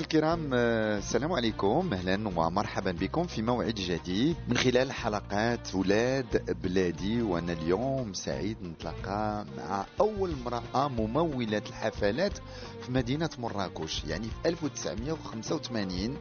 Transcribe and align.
الكرام 0.00 0.50
آه، 0.54 0.98
السلام 0.98 1.32
عليكم. 1.32 1.90
أهلا 1.92 2.28
ومرحبا 2.28 2.92
بكم 2.92 3.26
في 3.26 3.42
موعد 3.42 3.74
جديد. 3.74 4.36
من 4.48 4.56
خلال 4.56 4.92
حلقات 4.92 5.74
ولاد 5.74 6.56
بلادي 6.62 7.22
وأنا 7.22 7.52
اليوم 7.52 8.12
سعيد 8.14 8.56
نتلاقى 8.62 9.46
مع 9.58 9.86
أول 10.00 10.32
امرأة 10.32 10.88
ممولة 10.88 11.62
الحفلات 11.68 12.38
في 12.82 12.92
مدينة 12.92 13.30
مراكش 13.38 14.04
يعني 14.04 14.26
في 14.42 14.48
1985 14.48 16.16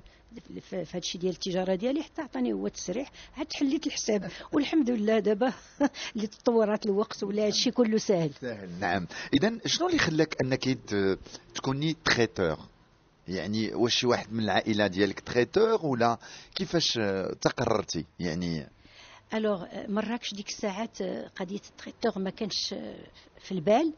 في 0.61 0.75
هذا 0.75 0.97
الشيء 0.97 1.21
ديال 1.21 1.33
التجارة 1.33 1.75
ديالي 1.75 2.03
حتى 2.03 2.21
عطاني 2.21 2.53
هو 2.53 2.67
التسريح 2.81 3.11
عاد 3.37 3.53
حليت 3.53 3.87
الحساب. 3.87 4.31
والحمد 4.53 4.89
لله 4.89 5.19
دابا 5.19 5.53
اللي 6.15 6.27
تطورات 6.27 6.85
الوقت 6.85 7.23
ولا 7.23 7.41
هذا 7.41 7.49
الشيء 7.49 7.73
كله 7.73 7.97
سهل 7.97 8.31
سهل 8.41 8.69
نعم. 8.79 9.07
اذا 9.33 9.57
شنو 9.65 9.87
اللي 9.87 9.99
خلاك 9.99 10.41
أنك 10.41 10.77
تكوني 11.55 11.95
traiteur 12.05 12.57
يعني 13.27 13.73
واش 13.73 13.95
شي 13.95 14.07
واحد 14.07 14.33
من 14.33 14.43
العائلة 14.43 14.87
ديالك 14.87 15.19
traiteur 15.19 15.85
ولا 15.85 16.17
كيفاش 16.55 16.99
تقررتي؟ 17.41 18.05
يعني 18.19 18.67
alors 19.33 19.65
مراكش 19.87 20.33
ديك 20.33 20.49
الساعات 20.49 21.01
آه، 21.01 21.27
قضية 21.35 21.61
ال 21.69 21.75
traiteur 21.75 22.23
ما 22.23 22.29
كانش 22.29 22.73
آه، 22.73 22.95
في 23.41 23.51
البال. 23.51 23.93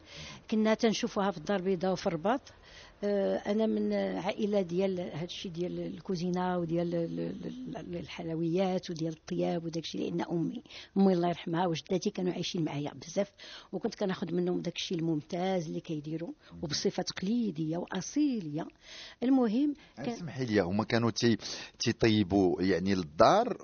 كنا 0.50 0.74
تنشوفوها 0.74 1.30
في 1.30 1.38
الدار 1.38 1.56
البيضاء 1.56 1.92
وفي 1.92 2.06
الرباط. 2.06 2.40
أنا 3.46 3.66
من 3.66 3.92
آه، 3.92 4.20
عائلة 4.20 4.60
ديال 4.62 5.00
هذا 5.00 5.24
الشيء 5.24 5.52
ديال 5.52 5.80
الكوزينة 5.80 6.58
وديال 6.58 6.94
ال- 6.94 7.20
ال- 7.20 7.76
ال- 7.76 7.96
الحلويات 7.96 8.90
وديال 8.90 9.12
الطياب 9.12 9.64
وداك 9.64 9.82
الشيء 9.82 10.00
لأن 10.00 10.20
امي 10.30 10.62
أمي 10.96 11.12
الله 11.12 11.28
يرحمها 11.28 11.66
وجداتي 11.66 12.10
كانوا 12.10 12.32
عايشين 12.32 12.64
معايا 12.64 12.92
بزاف 12.94 13.30
وكنت 13.72 13.94
كناخذ 13.94 14.32
منهم 14.34 14.60
داك 14.60 14.76
الشيء 14.76 14.98
الممتاز 14.98 15.66
اللي 15.66 15.80
كيديروا 15.80 16.32
وبصفة 16.62 17.02
تقليدية 17.02 17.76
وأصيلية. 17.76 18.66
المهم 19.22 19.74
كان 19.96 20.08
اسمحي 20.08 20.44
لي 20.44 20.60
هما 20.60 20.84
كانوا 20.84 21.10
تي 21.10 21.36
تيطيبوا 21.78 22.62
يعني 22.62 22.94
للدار 22.94 23.56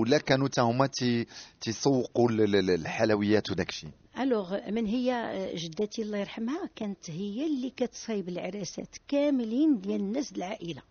ولا 0.00 0.18
كانوا 0.18 0.48
تا 0.48 0.62
هما 0.62 0.86
تي 0.86 1.26
تيسوقوا 1.60 2.30
الحلويات 2.30 3.50
وداك 3.50 3.68
الشيء 3.68 3.90
alors 4.18 4.70
من 4.70 4.86
هي 4.86 5.32
جدتي 5.54 6.02
الله 6.02 6.18
يرحمها 6.18 6.70
كانت 6.76 7.10
هي 7.10 7.46
اللي 7.46 7.70
كتصايب 7.70 8.28
العراسات 8.28 8.96
كاملين 9.08 9.80
ديال 9.80 10.00
الناس 10.00 10.32
العائلة. 10.32 10.82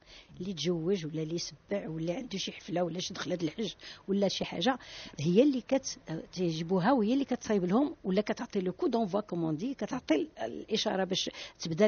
اللي 0.41 0.53
تزوج 0.53 1.05
ولا 1.05 1.21
اللي 1.21 1.35
يسبع 1.35 1.89
ولا 1.89 2.13
عنده 2.15 2.37
شي 2.37 2.51
حفلة 2.51 2.83
ولا 2.83 2.99
شي 2.99 3.13
دخلت 3.13 3.43
الحج 3.43 3.73
ولا 4.07 4.27
شي 4.27 4.45
حاجة 4.45 4.79
هي 5.19 5.43
اللي 5.43 5.61
كت 5.61 5.97
تجيبوها 6.33 6.91
وهي 6.91 7.13
اللي 7.13 7.25
كتصايب 7.25 7.65
لهم 7.65 7.95
ولا 8.03 8.21
كتعطي 8.21 8.59
le 8.61 8.71
coup 8.71 8.87
d'envoi 8.87 9.19
comme 9.21 9.47
on 9.47 9.58
dit 9.58 9.73
كتعطي 9.73 10.27
الإشارة 10.43 11.03
باش 11.03 11.29
تبدأ 11.59 11.85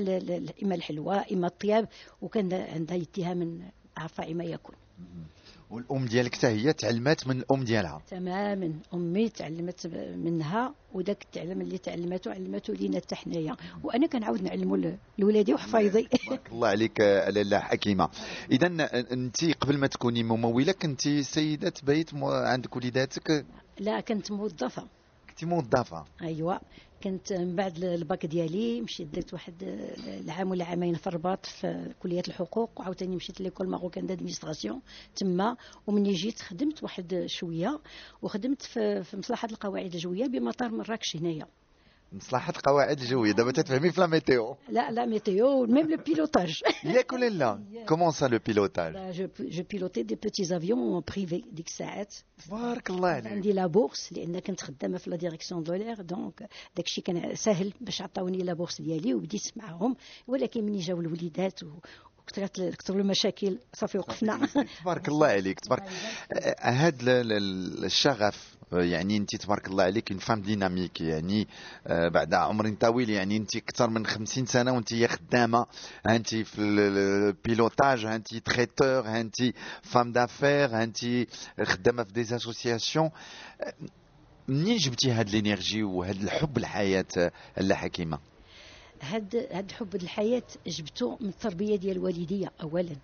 إما 0.64 0.76
الحلوى 0.76 1.16
إما 1.32 1.48
الطياب 1.48 1.88
وكان 2.22 2.54
عندها 2.54 2.98
يديها 2.98 3.34
من 3.34 3.62
عفا 3.98 4.34
ما 4.34 4.44
يكون. 4.44 4.76
والأم 5.70 6.06
ديالك 6.06 6.36
حتى 6.36 6.48
هي 6.48 6.74
تعلمات 6.74 7.28
من 7.28 7.40
الأم 7.40 7.64
ديالها. 7.64 8.02
تماما. 8.08 8.74
أمي 8.94 9.30
تعلمت 9.30 9.88
منها 10.16 10.74
وداك 10.94 11.24
التعلم 11.24 11.62
اللي 11.62 11.78
تعلمته 11.78 12.32
علمته 12.32 12.74
لينا 12.74 12.98
حتى 12.98 13.16
حنايا. 13.16 13.56
وأنا 13.84 14.08
كنعاود 14.08 14.42
نعلمو 14.42 14.96
لولادي 15.18 15.54
وحفايضي 15.54 16.08
بارك 16.30 16.52
الله 16.52 16.68
عليك 16.68 17.00
لاله 17.00 17.60
حكيمة. 17.60 18.10
اذا 18.52 18.68
انت 19.14 19.46
قبل 19.46 19.78
ما 19.78 19.88
تكوني 19.88 20.24
ممولة 20.24 20.72
كنت 20.72 21.02
سيدة 21.22 21.74
بيت 21.84 22.10
عندك 22.24 22.76
وليداتك؟ 22.76 23.46
لا 23.80 24.00
كنت 24.00 24.32
موظفة. 24.32 24.88
كنتي 25.40 25.52
موظفه 25.52 26.06
ايوا 26.22 26.56
كنت 27.04 27.34
من 27.34 27.56
بعد 27.56 27.84
الباك 27.84 28.26
ديالي 28.26 28.82
مشيت 28.82 29.08
درت 29.08 29.34
واحد 29.34 29.64
العام 30.08 30.52
ولا 30.52 30.66
عامين 30.66 30.96
في 30.96 31.08
الرباط 31.08 31.46
في 31.46 31.94
كلية 32.00 32.24
الحقوق. 32.28 32.80
وعاوتاني 32.80 33.16
مشيت 33.16 33.42
l'école 33.42 33.70
marocaine 33.70 34.06
d'administration 34.06 34.82
تما. 35.16 35.58
ومني 35.88 36.14
جيت 36.14 36.40
خدمت 36.42 36.84
واحد 36.84 37.24
شوية. 37.28 37.80
وخدمت 38.22 38.62
في, 38.62 39.04
مصلحة 39.14 39.48
القواعد 39.52 39.94
الجوية 39.94 40.28
بمطار 40.28 40.72
مراكش 40.72 41.16
هنايا. 41.16 41.48
مصلحة 42.14 42.54
القواعد 42.58 43.00
الجويه 43.00 43.32
دابا 43.32 43.52
تتفهمي 43.52 43.92
في 43.92 44.02
la 44.02 44.08
météo. 44.08 44.58
لا 44.70 44.92
la 44.92 45.06
météo 45.06 45.66
même 45.66 45.90
le 45.90 45.98
pilotage 45.98 46.62
ياك 46.84 47.14
ولا 47.14 47.30
لا 47.30 47.60
comment 47.88 48.12
ça 48.12 48.26
le 48.26 48.40
pilotage 48.46 49.30
je 49.50 49.62
pilotais 49.62 50.04
des 50.04 50.16
petits 50.16 50.52
avions 50.54 51.02
privés 51.12 51.44
ديك 51.52 51.68
الساعات 51.68 52.16
تبارك 52.48 52.90
الله 52.90 53.10
عليك 53.10 53.32
عندي 53.32 53.52
la 53.54 53.68
bourse 53.68 54.14
لأن 54.14 54.40
كنت 54.40 54.62
خدامه 54.62 54.98
في 54.98 55.10
la 55.10 55.16
direction 55.16 55.64
de 55.64 55.75
l'air 55.75 56.02
donc 56.02 56.50
داكشي 56.76 57.02
كان 57.02 57.36
ساهل 57.36 57.74
باش 57.82 58.02
عطاوني 58.02 58.38
la 58.38 58.54
bourse 58.54 58.82
ديالي 58.82 59.14
وبديت 59.14 59.52
معاهم 59.56 59.96
ولكن 60.28 60.64
مني 60.64 60.80
جاو 60.80 61.00
الوليدات 61.02 61.60
و- 62.38 62.42
وكثرت 62.44 62.76
كثروا 62.80 63.02
المشاكل 63.02 63.58
صافي 63.74 63.98
وقفنا. 63.98 64.48
تبارك 64.82 65.08
الله 65.08 65.28
عليك 65.28 65.60
تبارك. 65.60 65.84
هذا 66.62 67.22
الشغف 67.22 68.56
آه، 68.74 68.82
يعني 68.84 69.18
انت 69.18 69.36
تبارك 69.36 69.68
الله 69.68 69.84
عليك 69.84 70.12
une 70.12 70.20
femme 70.20 70.42
dynamique 70.42 71.02
يعني 71.02 71.48
آه، 71.88 72.08
بعد 72.08 72.34
عمر 72.34 72.70
طويل 72.74 73.10
يعني 73.10 73.38
انت 73.38 73.56
أكثر 73.56 73.90
من 73.90 74.06
50 74.06 74.46
سنة 74.46 74.72
وانت 74.74 74.94
خدامة. 75.06 75.66
انت 76.10 76.36
في 76.36 76.62
ال 76.62 76.78
pilotage 76.78 78.06
انت 78.06 78.36
traiteur 78.38 79.08
انت 79.20 79.36
femme 79.84 80.12
d'affaires 80.12 80.84
انت 80.84 80.98
خدامة 81.64 82.04
في 82.04 82.12
des 82.14 82.22
associations 82.36 83.10
منين 84.48 84.78
جبتي 84.78 85.12
هاد 85.12 85.28
ال 85.30 85.37
énergie 85.37 85.84
وهاد 85.84 86.22
الحب 86.22 86.58
الحياة 86.58 87.32
لا 87.58 87.76
حكيمه 87.76 88.20
هاد 89.02 89.36
هاد 89.52 89.72
حب 89.72 89.96
الحياة 89.96 90.44
جبته 90.68 91.18
من 91.22 91.30
التربية 91.30 91.76
ديال 91.76 91.98
الوالدية 91.98 92.52
اولا. 92.62 92.96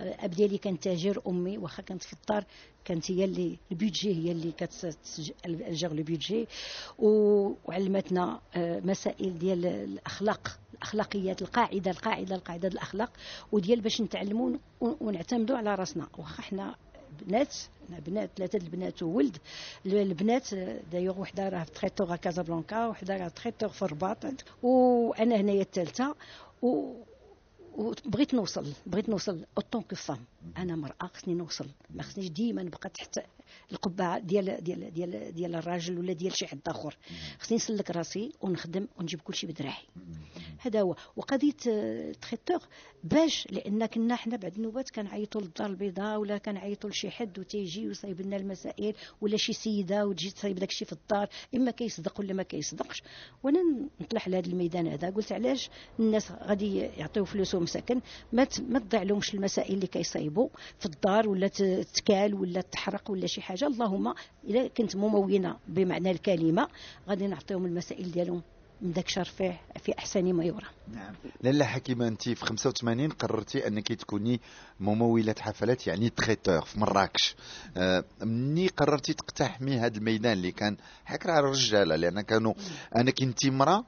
اب 0.00 0.30
ديالي 0.30 0.58
كان 0.58 0.80
تاجر 0.80 1.22
أمي 1.26 1.58
واخا 1.58 1.82
كانت 1.82 2.02
في 2.02 2.12
الدار 2.12 2.44
كانت 2.84 3.10
هي 3.10 3.24
اللي 3.24 3.58
ال 3.72 3.78
budget 3.78 4.14
هي 4.14 4.32
اللي 4.32 4.52
كتجر 4.52 5.92
le 5.92 6.02
budget 6.02 6.46
وعلمتنا 6.98 8.40
آه، 8.54 8.80
مسائل 8.80 9.38
ديال 9.38 9.66
الأخلاق 9.66 10.58
الأخلاقيات 10.74 11.42
القاعدة 11.42 11.90
القاعدة 11.90 12.34
القاعدة 12.36 12.68
الأخلاق 12.68 13.10
وديال 13.52 13.80
باش 13.80 14.00
نتعلموا 14.00 14.56
ونعتمدوا 14.80 15.56
على 15.56 15.74
راسنا. 15.74 16.08
واخا 16.18 16.42
حنا 16.42 16.74
بنات 17.22 17.54
بنات 18.06 18.30
ثلاثة 18.36 18.58
البنات 18.58 19.02
وولد. 19.02 19.36
البنات 19.86 20.54
دايوغ 20.92 21.20
وحدة 21.20 21.48
راه 21.48 21.64
traiteur 21.74 22.16
كازابلانكا 22.16 22.86
وحدة 22.86 23.16
راه 23.16 23.28
traiteur 23.28 23.68
في 23.68 23.82
الرباط 23.82 24.18
وأنا 24.62 25.36
هنايا 25.36 25.62
الثالثة 25.62 26.14
وبغيت 27.76 28.34
نوصل 28.34 28.72
بغيت 28.86 29.08
نوصل 29.08 29.44
en 29.56 29.65
tant 29.65 29.82
que 29.82 29.96
femme 29.96 30.24
أنا 30.56 30.76
مرأة 30.76 31.06
خصني 31.14 31.34
نوصل. 31.34 31.68
ما 31.90 32.02
خصنيش 32.02 32.28
ديما 32.28 32.62
نبقى 32.62 32.90
تحت 32.90 33.20
القبعة 33.72 34.18
ديال 34.18 34.64
ديال 34.64 34.94
ديال 34.94 35.34
ديال 35.34 35.54
الراجل 35.54 35.98
ولا 35.98 36.12
ديال 36.12 36.36
شي 36.36 36.46
حد 36.46 36.60
آخر. 36.66 36.96
خصني 37.40 37.56
نسلك 37.56 37.90
راسي 37.90 38.32
ونخدم 38.40 38.86
ونجيب 38.98 39.20
كلشي 39.20 39.46
بدراعي. 39.46 39.82
هذا 40.58 40.80
هو. 40.80 40.96
وقضية 41.16 41.52
traiteur 42.22 42.60
باش 43.04 43.46
لأن 43.50 43.86
كنا 43.86 44.16
حنا 44.16 44.36
بعد 44.36 44.54
النوبات 44.54 44.90
كنعيطوا 44.90 45.40
للدار 45.40 45.66
البيضاء 45.70 46.18
ولا 46.18 46.38
كنعيطوا 46.38 46.90
لشي 46.90 47.10
حد 47.10 47.38
وتيجي 47.38 47.86
ويصايب 47.86 48.20
لنا 48.20 48.36
المسائل 48.36 48.94
ولا 49.20 49.36
شي 49.36 49.52
سيدة 49.52 50.06
وتجي 50.06 50.30
تصايب 50.30 50.56
داك 50.58 50.70
الشيء 50.70 50.86
في 50.88 50.92
الدار 50.92 51.28
إما 51.54 51.70
كيصدق 51.70 52.20
ولا 52.20 52.34
ما 52.34 52.42
كيصدقش. 52.42 53.02
وأنا 53.42 53.88
نطلع 54.00 54.22
لهذا 54.26 54.46
الميدان 54.46 54.86
هذا. 54.86 55.10
قلت 55.10 55.32
علاش 55.32 55.70
الناس 56.00 56.32
غادي 56.32 56.76
يعطيو 56.76 57.24
فلوسهم 57.24 57.65
سكن 57.66 58.00
ما 58.32 58.46
ما 58.68 58.78
تضيع 58.78 59.02
لهمش 59.02 59.34
المسائل 59.34 59.74
اللي 59.74 59.86
كيصايبوا 59.86 60.48
في 60.78 60.86
الدار 60.86 61.28
ولا 61.28 61.48
تتكال 61.48 62.34
ولا 62.34 62.60
تحرق 62.60 63.10
ولا 63.10 63.26
شي 63.26 63.42
حاجة. 63.42 63.66
اللهم 63.66 64.14
اذا 64.44 64.68
كنت 64.68 64.96
ممونه 64.96 65.56
بمعنى 65.68 66.10
الكلمة 66.10 66.68
غادي 67.08 67.26
نعطيهم 67.26 67.66
المسائل 67.66 68.10
ديالهم 68.10 68.42
من 68.82 68.92
داك 68.92 69.06
الشي 69.06 69.28
الرفيع 69.28 69.56
في 69.78 69.98
أحسن 69.98 70.32
ما 70.32 70.44
يرى 70.44 70.66
نعم. 70.88 71.14
لاله 71.42 71.64
حكيمة 71.64 72.08
أنت 72.08 72.28
في 72.28 72.44
85 72.46 73.08
قررتي 73.08 73.66
أنك 73.66 73.92
تكوني 73.92 74.40
ممولة 74.80 75.34
حفلات 75.40 75.86
يعني 75.86 76.08
traiteur 76.10 76.60
في 76.60 76.80
مراكش. 76.80 77.36
آه 77.76 78.04
مني 78.22 78.68
قررتي 78.68 79.12
تقتحمي 79.12 79.78
هذا 79.78 79.96
الميدان 79.98 80.32
اللي 80.32 80.52
كان 80.52 80.76
حكر 81.04 81.30
على 81.30 81.46
الرجالة 81.46 81.96
لأن 81.96 82.20
كانوا 82.20 82.54
أنا 82.96 83.10
كنتي 83.10 83.48
امرأة 83.48 83.84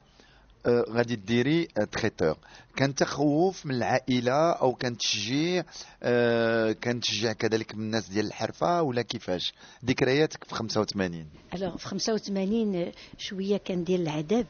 غادي 0.67 1.15
ديري 1.15 1.65
traiteur 1.65 2.37
كان 2.75 2.95
تخوف 2.95 3.65
من 3.65 3.75
العائلة 3.75 4.51
أو 4.51 4.73
كان 4.73 4.97
تشجيع 4.97 5.63
آه، 6.03 6.71
كان 6.71 6.99
تشجيع 6.99 7.33
كذلك 7.33 7.75
من 7.75 7.81
الناس 7.81 8.09
ديال 8.09 8.25
الحرفة 8.25 8.81
ولا 8.81 9.01
كيفاش؟ 9.01 9.53
ذكرياتك 9.85 10.43
في 10.43 10.55
85 10.55 11.25
الوغ 11.53 11.77
في 11.77 11.87
85 11.87 12.91
شوية 13.17 13.57
كان 13.57 13.83
ديال 13.83 14.01
العذاب 14.01 14.47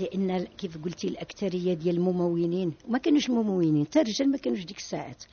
لأن 0.00 0.44
كيف 0.58 0.84
قلتي 0.84 1.08
الأكثرية 1.08 1.74
ديال 1.74 1.96
الممونين 1.96 2.72
ما 2.88 2.98
كانوش 2.98 3.30
ممونين 3.30 3.86
حتى 3.86 4.00
الرجال 4.00 4.30
ما 4.30 4.38
كانوش 4.38 4.64
ديك 4.64 4.78
الساعات 4.78 5.24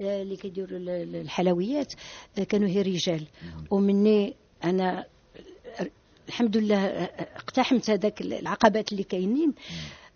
آه، 0.00 0.22
اللي 0.22 0.36
كيديروا 0.36 0.78
الحلويات 1.22 1.92
كانوا 2.48 2.68
هي 2.68 2.82
رجال. 2.82 3.26
ومني 3.70 4.34
أنا 4.64 5.06
الحمد 6.32 6.56
لله 6.56 6.86
اقتحمت 7.36 7.90
هذاك 7.90 8.20
العقبات 8.20 8.92
اللي 8.92 9.02
كاينين. 9.02 9.54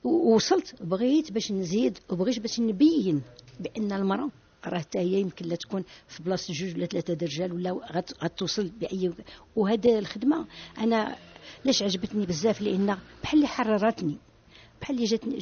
ووصلت 0.05 0.83
بغيت 0.83 1.33
باش 1.33 1.53
نزيد 1.53 1.99
وبغيت 2.11 2.39
باش 2.39 2.61
نبين 2.61 3.23
بأن 3.61 3.93
المرأة 3.93 4.31
راه 4.67 4.79
حتى 4.79 4.99
هي 4.99 5.21
يمكن 5.21 5.47
لا 5.47 5.57
تكون 5.57 5.85
في 6.09 6.23
بلاصة 6.23 6.55
جوج 6.55 6.75
ولا 6.75 6.87
ثلاثة 6.87 7.27
رجال 7.27 7.53
ولا 7.53 7.81
غتوصل 8.23 8.69
بأي 8.69 9.13
وهذا 9.57 9.99
الخدمة. 9.99 10.47
أنا 10.79 11.17
لاش 11.65 11.83
عجبتني 11.83 12.27
بزاف؟ 12.27 12.61
لأن 12.61 12.99
بحال 13.23 13.35
اللي 13.39 13.47
حررتني. 13.47 14.17
بحال 14.81 14.97
اللي 14.97 15.07
جاتني 15.07 15.39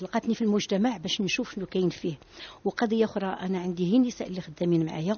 طلقتني 0.00 0.34
في 0.34 0.42
المجتمع 0.42 0.96
باش 0.96 1.20
نشوف 1.20 1.54
شنو 1.54 1.66
كاين 1.66 1.88
فيه. 1.88 2.14
وقضية 2.64 3.04
أخرى 3.04 3.26
أنا 3.26 3.58
عندي 3.58 3.92
هي 3.92 3.98
نساء 3.98 4.28
اللي 4.28 4.40
خدامين 4.40 4.86
معايا 4.86 5.16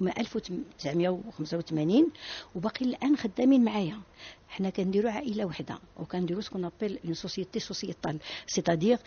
من 0.00 0.08
1985 0.18 2.10
وباقي 2.54 2.86
الآن 2.86 3.16
خدامين 3.16 3.64
معايا. 3.64 4.00
حنا 4.48 4.70
كنديروا 4.70 5.10
عائلة 5.10 5.44
وحدة 5.44 5.78
وكنديروا 6.00 6.42
ce 6.42 6.48
qu'on 6.48 6.64
appelle 6.64 6.98
une 7.04 7.14
société 7.14 7.58
sociétale 7.60 8.18
c'est-à-dire 8.46 8.98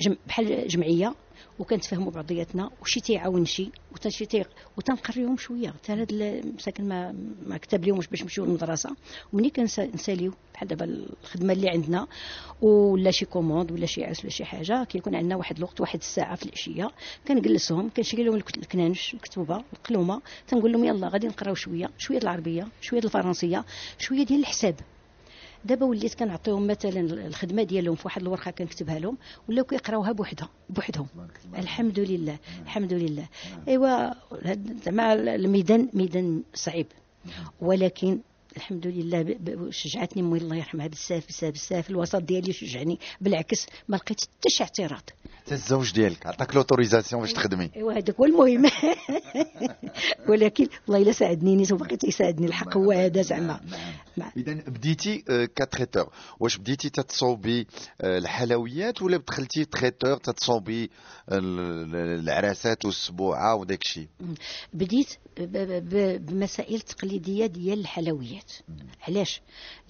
جم 0.00 0.16
بحال 0.26 0.68
جمعية 0.68 1.14
وكنتفاهموا 1.58 2.12
بعضياتنا 2.12 2.70
وشي 2.82 3.00
تيعاون 3.00 3.44
شي 3.44 3.70
وشي 4.06 4.26
تي 4.26 4.44
وتنقريهم 4.76 5.36
شوية. 5.36 5.68
حتى 5.68 5.92
هاد 5.92 6.12
المساكن 6.12 6.88
ما 6.88 7.14
ما 7.46 7.56
كتب 7.56 7.84
لهمش 7.84 8.06
باش 8.06 8.22
نمشيو 8.22 8.44
للمدرسة. 8.44 8.96
ومني 9.32 9.50
كنساليو 9.50 10.32
بحال 10.54 10.68
دابا 10.68 10.84
الخدمة 10.84 11.52
اللي 11.52 11.68
عندنا 11.68 12.06
ولا 12.62 13.10
شي 13.10 13.24
commande 13.24 13.72
ولا 13.72 13.86
شي 13.86 14.04
عرس 14.04 14.20
ولا 14.20 14.30
شي 14.30 14.44
حاجة 14.44 14.84
كيكون 14.84 15.14
عندنا 15.14 15.36
واحد 15.36 15.56
الوقت 15.56 15.80
واحد 15.80 15.98
الساعة 15.98 16.34
في 16.36 16.42
العشية. 16.46 16.90
كنجلسهم 17.28 17.90
كنشري 17.96 18.24
لهم 18.24 18.34
الكنانش 18.34 19.14
الكتوبه 19.14 19.64
القلومة. 19.72 20.22
تنقول 20.48 20.72
لهم 20.72 20.84
يلا 20.84 21.08
غادي 21.08 21.26
نقراو 21.26 21.54
شوية 21.54 21.90
شوية 21.98 22.18
العربية 22.18 22.68
شوية 22.80 23.00
الفرنسية 23.00 23.64
شوية 23.98 24.24
ديال 24.24 24.40
الحساب. 24.40 24.74
دابا 25.66 25.86
وليت 25.86 26.14
كنعطيهم 26.14 26.66
مثلا 26.66 27.00
الخدمة 27.00 27.62
ديالهم 27.62 27.94
في 27.94 28.02
واحد 28.04 28.22
الورقة 28.22 28.50
كنكتبها 28.50 28.98
لهم 28.98 29.16
ولاو 29.48 29.64
كيقراوها 29.64 30.12
بوحدها 30.12 30.48
بوحدهم. 30.70 31.06
الحمد 31.58 31.98
لله 32.00 32.38
الحمد 32.62 32.92
لله. 32.92 33.28
إيوا 33.68 34.14
زعما 34.84 35.12
الميدان 35.12 35.88
ميدان 35.92 36.42
صعيب. 36.54 36.86
ولكن 37.60 38.18
الحمد 38.56 38.86
لله 38.86 39.36
شجعتني 39.70 40.22
امي 40.22 40.38
الله 40.38 40.56
يرحمها 40.56 40.86
بزاف 40.86 41.26
بزاف 41.28 41.54
بزاف 41.54 41.90
الوسط 41.90 42.22
ديالي 42.22 42.52
شجعني 42.52 42.98
بالعكس 43.20 43.66
ما 43.88 43.96
لقيت 43.96 44.20
حتى 44.20 44.48
شي 44.48 44.62
اعتراض. 44.62 45.02
حتى 45.36 45.54
الزوج 45.54 45.92
ديالك 45.92 46.26
عطاك 46.26 46.54
l'autorisation 46.54 47.22
باش 47.22 47.32
تخدمي. 47.32 47.70
ايوا 47.76 47.92
هذاك 47.92 48.14
هو 48.14 48.24
المهم. 48.24 48.70
ولكن 50.28 50.66
والله 50.88 51.02
إلا 51.02 51.12
ساعدني 51.12 51.56
نيت 51.56 51.72
وبقيت 51.72 52.04
يساعدني 52.04 52.46
الحق 52.46 52.76
هو 52.76 52.92
هذا 52.92 53.22
زعما. 53.22 53.60
إذا 54.36 54.52
بديتي 54.52 55.24
ك 55.56 55.62
traiteur 55.62 56.12
واش 56.40 56.56
بديتي 56.56 56.90
تتصوبي 56.90 57.66
آه، 58.00 58.18
الحلويات 58.18 59.02
ولا 59.02 59.16
دخلتي 59.16 59.64
traiteur 59.64 60.16
تتصوبي 60.16 60.90
العراسات 61.32 62.84
والسبوعة 62.84 63.54
وداك 63.54 63.82
الشيء؟ 63.82 64.08
بديت 64.72 65.08
بمسائل 66.18 66.80
تقليدية 66.80 67.46
ديال 67.46 67.80
الحلويات. 67.80 68.45
علاش؟ 69.08 69.40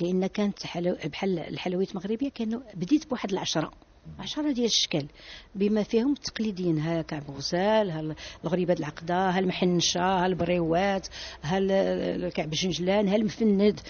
لأن 0.00 0.26
كانت 0.26 0.66
حلو 0.66 0.96
بحال 1.04 1.38
الحلويات 1.38 1.90
المغربية 1.90 2.28
كانوا 2.28 2.60
بديت 2.74 3.06
بواحد 3.08 3.32
العشرة. 3.32 3.72
عشرة 4.18 4.52
ديال 4.52 4.66
الشكل. 4.66 5.06
بما 5.54 5.82
فيهم 5.82 6.12
التقليديين 6.12 6.78
ها 6.78 7.02
كعب 7.02 7.30
غزال 7.30 7.90
ها 7.90 8.14
الغريبة 8.44 8.72
العقدة 8.72 9.30
ها 9.30 9.38
المحنشة 9.38 10.00
ها 10.00 10.26
البريوات 10.26 11.08
ها 11.42 12.28
كعب 12.28 12.52
الجنجلان 12.52 13.08
ها 13.08 13.16
المفند 13.16 13.80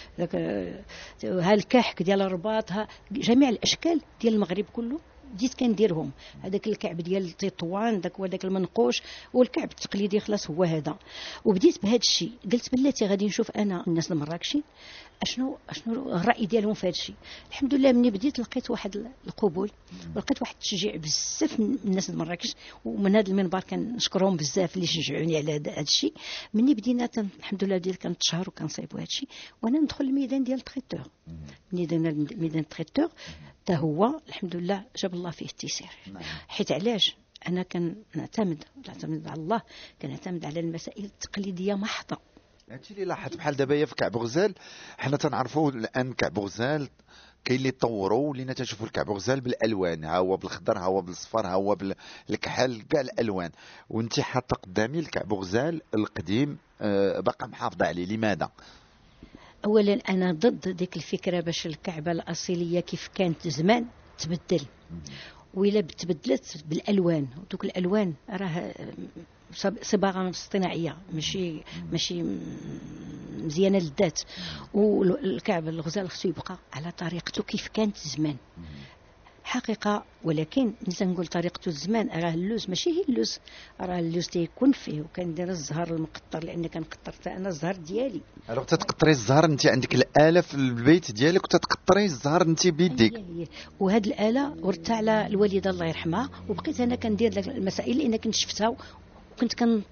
ها 1.25 1.55
الكحك 1.55 2.03
ديال 2.03 2.23
الرباط 2.23 2.73
ها 2.73 2.89
جميع 3.13 3.49
الأشكال 3.49 4.01
ديال 4.21 4.35
المغرب 4.35 4.65
كله. 4.73 4.99
بديت 5.35 5.55
كنديرهم. 5.55 6.11
هذاك 6.43 6.67
الكعب 6.67 6.97
ديال 6.97 7.25
التطوان 7.25 8.01
داك 8.01 8.21
هذاك 8.21 8.45
المنقوش 8.45 9.03
والكعب 9.35 9.71
التقليدي 9.71 10.21
خلاص 10.21 10.51
هو 10.51 10.65
هذا. 10.65 10.99
وبديت 11.45 11.83
بهذا 11.83 11.97
الشيء 11.97 12.33
قلت 12.53 12.75
بلاتي 12.75 13.07
غادي 13.07 13.27
نشوف 13.27 13.51
أنا 13.51 13.85
الناس 13.87 14.13
المراكشي 14.13 14.63
أشنو 15.23 15.59
أشنو 15.71 16.17
الرأي 16.17 16.47
ديالهم 16.47 16.75
في 16.75 16.87
هذا 16.87 16.91
الشيء. 16.91 17.15
الحمد 17.49 17.75
لله 17.75 17.93
ملي 17.93 18.11
بديت 18.11 18.39
لقيت 18.39 18.71
واحد 18.71 19.07
القبول 19.27 19.71
ولقيت 20.17 20.43
واحد 20.43 20.55
التشجيع 20.55 20.97
بزاف 20.97 21.61
من 21.61 21.79
الناس 21.85 22.11
المراكش 22.11 22.55
ومن 22.85 23.17
هذا 23.17 23.29
المنبر 23.31 23.61
كنشكرهم 23.61 24.37
بزاف 24.37 24.77
اللي 24.77 24.87
شجعوني 24.87 25.37
على 25.37 25.57
هذا 25.57 25.81
الشيء. 25.81 26.13
ملي 26.55 26.75
بدينا 26.75 27.09
الحمد 27.39 27.65
لله 27.65 27.77
بديت 27.77 28.03
كنتشهر 28.03 28.49
وكنصايبوا 28.49 28.99
هذا 28.99 29.07
الشيء. 29.07 29.29
وأنا 29.63 29.79
ندخل 29.79 30.05
الميدان 30.05 30.45
ديال 30.45 30.59
ال 30.59 30.64
traiteur. 30.64 31.11
ملي 31.73 31.87
درنا 31.87 32.09
الميدان 32.09 32.61
ال 32.61 32.66
traiteur. 32.66 33.09
حتى 33.67 33.77
هو 33.77 34.21
الحمد 34.29 34.57
لله 34.57 34.85
جاب 34.97 35.15
الله 35.15 35.31
فيه 35.31 35.47
التيسير. 35.47 35.89
نعم. 36.13 36.23
حيت 36.49 36.73
علاش؟ 36.73 37.17
أنا 37.49 37.63
كنعتمد 37.63 38.65
نعتمد 38.89 39.29
على 39.29 39.41
الله 39.41 39.63
كنعتمد 40.03 40.45
على 40.45 40.61
المسائل 40.61 41.05
التقليدية 41.05 41.75
محضة. 41.75 42.19
هادشي 42.71 42.95
اللي 42.95 43.05
لاحظت 43.05 43.37
بحال 43.37 43.57
دابا 43.57 43.85
في 43.85 43.95
كعب 43.95 44.17
غزال 44.17 44.55
حنا 44.99 45.17
تنعرفوا 45.17 45.71
الآن 45.71 46.13
كعب 46.13 46.39
غزال 46.39 46.89
كاين 47.45 47.59
اللي 47.59 47.71
طوروا 47.71 48.31
ولينا 48.31 48.53
تنشوفوا 48.53 48.87
الكعب 48.87 49.11
غزال 49.11 49.41
بالألوان 49.41 50.05
ها 50.05 50.17
هو 50.17 50.37
بالخضر 50.37 50.79
ها 50.79 50.83
هو 50.85 51.01
بالصفر 51.01 51.47
ها 51.47 51.53
هو 51.53 51.75
بالكحل 51.75 52.83
كاع 52.83 53.01
الألوان. 53.01 53.51
وانت 53.91 54.21
حاطه 54.21 54.57
قدامي 54.57 54.99
الكعب 54.99 55.33
غزال 55.33 55.83
القديم 55.95 56.59
آه، 56.81 57.21
باقا 57.21 57.47
محافظه 57.47 57.87
عليه. 57.87 58.07
لماذا؟ 58.07 58.51
اولا 59.67 59.93
أنا 60.09 60.33
ضد 60.33 60.69
ديك 60.69 60.97
الفكرة 60.97 61.41
باش 61.41 61.67
الكعبة 61.67 62.13
الأصيلية 62.13 62.81
كيف 62.81 63.09
كانت 63.15 63.49
زمان 63.49 63.87
تبدل. 64.19 64.65
وإلا 65.55 65.81
تبدلت 65.81 66.65
بالألوان. 66.69 67.27
ودوك 67.43 67.65
الألوان 67.65 68.15
راه 68.31 68.75
صب- 69.55 69.83
صباغة 69.83 70.31
اصطناعية 70.31 70.97
ماشي 71.13 71.61
ماشي 71.93 72.23
مزيانة 73.39 73.79
للذات. 73.79 74.21
والكعب 74.75 75.69
الغزال 75.69 76.11
خصو 76.11 76.29
يبقى 76.29 76.59
على 76.73 76.91
طريقته 76.99 77.43
كيف 77.43 77.69
كانت 77.69 77.97
زمان. 77.99 78.37
حقيقة 79.47 80.05
ولكن 80.25 80.73
نسى 80.89 81.05
نقول 81.05 81.27
طريقته 81.27 81.69
الزمان 81.69 82.09
راه 82.09 82.35
اللوز 82.35 82.69
ماشي 82.69 82.91
هي 82.91 83.05
اللوز 83.09 83.39
راه 83.81 83.99
اللوز 83.99 84.27
تيكون 84.27 84.73
فيه 84.73 85.01
وكندير 85.01 85.49
الزهر 85.49 85.95
المقطر 85.95 86.45
لأن 86.45 86.67
كنقطر 86.67 87.13
حتى 87.13 87.31
أنا 87.31 87.49
الزهر 87.49 87.77
ديالي. 87.77 88.21
Alors 88.51 88.65
تتقطري 88.65 89.11
الزهر 89.11 89.45
أنت 89.45 89.67
عندك 89.67 89.95
الآلة 89.95 90.41
في 90.41 90.55
البيت 90.55 91.13
ديالك 91.13 91.45
وتتقطري 91.45 92.05
الزهر 92.05 92.43
أنت 92.43 92.67
بيديك. 92.67 93.25
وهاد 93.81 94.07
الآلة 94.07 94.55
ورثتها 94.63 94.97
على 94.97 95.27
الوالدة 95.27 95.71
الله 95.71 95.87
يرحمها 95.87 96.31
وبقيت 96.49 96.81
أنا 96.81 96.97
كندير 96.97 97.33
داك 97.33 97.49
المسائل 97.49 97.99
لأن 97.99 98.17
كنت 98.17 98.35
شفتها 98.35 98.77
وكنت 99.33 99.55
كن 99.55 99.83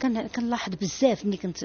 كان 0.00 0.26
كنلاحظ 0.26 0.74
بزاف 0.74 1.24
ملي 1.26 1.36
كنت 1.36 1.64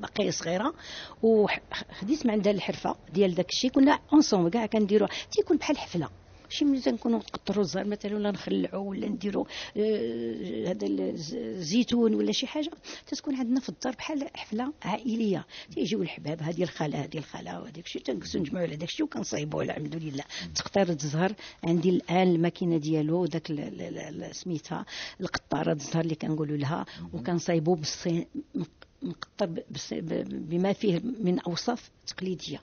باقي 0.00 0.30
صغيرة. 0.30 0.74
وخديت 1.22 2.26
من 2.26 2.30
عندها 2.30 2.52
الحرفة 2.52 2.96
ديال 3.14 3.34
داك 3.34 3.50
الشيء 3.50 3.70
كنا 3.70 3.98
ensemble 4.12 4.50
كاع 4.50 4.66
كنديروا 4.66 5.08
تيكون 5.30 5.56
بحال 5.56 5.78
حفلة. 5.78 6.08
شي 6.52 6.64
ملي 6.64 6.80
تنكونوا 6.80 7.18
نقطروا 7.18 7.64
الزهر 7.64 7.84
مثلا 7.86 8.14
ولا 8.14 8.30
نخلعوا 8.30 8.90
ولا 8.90 9.08
نديروا 9.08 9.44
آه، 9.76 10.68
هذا 10.70 10.86
الز- 10.86 11.34
الزيتون 11.34 12.14
ولا 12.14 12.32
شي 12.32 12.46
حاجة 12.46 12.70
تتكون 13.06 13.34
عندنا 13.36 13.60
في 13.60 13.68
الدار 13.68 13.92
بحال 13.94 14.28
حفلة 14.34 14.72
عائلية. 14.82 15.46
تيجيو 15.74 16.02
الحباب 16.02 16.42
هذه 16.42 16.62
الخالة 16.62 17.04
هذه 17.04 17.18
الخالة 17.18 17.60
وهذاك 17.60 17.84
الشيء 17.86 18.02
تنجلسوا 18.02 18.40
نجمعوا 18.40 18.66
على 18.66 18.76
داك 18.76 18.88
الشيء 18.88 19.06
وكنصايبوه 19.06 19.62
الحمد 19.62 19.96
لله. 19.96 20.24
تقطير 20.54 20.88
الزهر 20.88 21.32
عندي 21.64 21.88
الآن 21.90 22.28
الماكينة 22.34 22.76
ديالو 22.78 23.26
داك 23.26 23.52
سميتها 24.32 24.86
القطارة 25.20 25.72
الزهر 25.72 26.02
اللي 26.04 26.14
كنقولوا 26.14 26.56
لها 26.56 26.86
وكنصايبوه 27.12 27.76
بالصين 27.76 28.26
ب- 29.40 30.48
بما 30.48 30.72
فيه 30.72 31.00
من 31.20 31.38
أوصاف 31.40 31.90
تقليدية. 32.06 32.60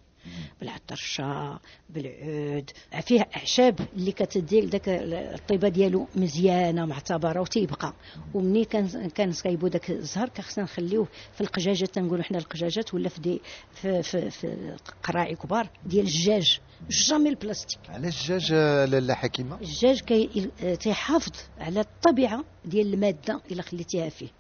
بالعطرشة 0.60 1.60
بالعود. 1.90 2.72
فيه 3.02 3.28
أعشاب 3.36 3.80
اللي 3.96 4.12
كتدير 4.12 4.66
داك 4.66 4.90
الطيبة 4.90 5.68
ديالو 5.70 6.08
مزيانة 6.16 6.86
معتبرة 6.86 7.42
وتيبقى. 7.42 7.94
ومني 8.34 8.66
كان 8.66 9.10
كنصايبو 9.10 9.68
داك 9.68 9.90
الزهر 9.90 10.30
كخصنا 10.30 10.64
نخليوه 10.64 11.08
في 11.34 11.42
القجاجات. 11.42 11.90
تنقولوا 11.96 12.24
حنا 12.24 12.38
القجاجات 12.38 12.94
ولا 12.94 13.10
في 13.10 13.22
دي 13.22 13.42
في, 13.74 14.04
في, 14.04 14.30
في 14.30 14.76
قراعي 15.04 15.36
كبار 15.36 15.70
ديال 15.86 16.06
الزجاج 16.06 16.60
jamais 16.90 17.30
البلاستيك. 17.30 17.80
علاش 17.90 18.32
الزجاج 18.32 18.52
آه، 18.54 18.86
لاله 18.86 19.14
حكيمة؟ 19.14 19.56
الزجاج 19.56 20.00
كي 20.02 20.50
تيحافظ 20.80 21.32
على 21.60 21.80
الطبيعة 21.80 22.44
ديال 22.66 22.94
المادة 22.94 23.42
إلا 23.52 23.62
خليتيها 23.62 24.10
فيه. 24.10 24.39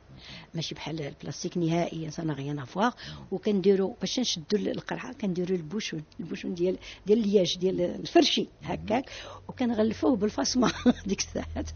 ماشي 0.56 0.76
بحال 0.76 1.02
البلاستيك 1.02 1.58
نهائيا 1.58 2.10
سا 2.10 2.24
غيان 2.24 2.60
افواغ 2.60 2.92
وكنديروا 3.32 3.94
باش 4.00 4.20
نشدوا 4.20 4.60
القرعة 4.60 5.14
كنديروا 5.14 5.58
ال 5.58 5.63
bouchon 5.63 6.04
ال 6.20 6.24
bouchon 6.24 6.54
ديال 6.54 6.78
ديال 7.08 7.20
الياج 7.20 7.58
ديال 7.58 7.82
الفرشي 7.82 8.48
هكاك. 8.64 9.06
وكنغلفوه 9.48 10.16
بالفاصمة 10.16 10.72
ديك 11.08 11.20
الساعات. 11.20 11.70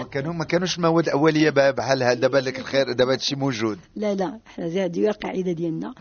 وكانوا 0.00 0.32
ما 0.32 0.44
كانوش 0.44 0.76
المواد 0.76 1.06
الاوليه 1.06 1.50
بقى 1.50 1.72
بحال 1.72 2.02
هذا 2.02 2.14
دابا 2.14 2.38
لك 2.38 2.58
الخير 2.58 2.92
دابا 2.92 3.12
هادشي 3.12 3.36
موجود. 3.36 3.78
لا 3.96 4.14
لا 4.14 4.40
حنا 4.46 4.66
هذه 4.66 5.00
هي 5.00 5.08
القاعدة 5.08 5.52
ديالنا 5.52 5.94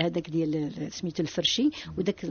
هذاك 0.00 0.30
ديال 0.30 0.88
سميتو 0.92 1.22
الفرشي 1.22 1.70
وداك 1.98 2.24